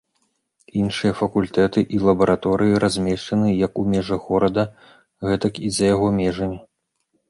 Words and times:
Іншыя 0.83 1.13
факультэты 1.19 1.79
і 1.99 2.01
лабараторыі 2.07 2.81
размешчаны 2.87 3.53
як 3.65 3.73
у 3.85 3.89
межах 3.95 4.21
горада, 4.33 4.69
гэтак 5.31 5.53
і 5.67 5.75
за 5.81 5.85
яго 5.97 6.07
межамі. 6.23 6.57